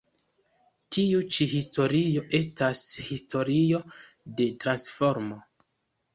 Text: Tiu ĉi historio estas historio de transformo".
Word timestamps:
Tiu 0.95 1.19
ĉi 1.35 1.45
historio 1.51 2.23
estas 2.39 2.81
historio 3.11 3.83
de 4.41 4.51
transformo". 4.67 5.41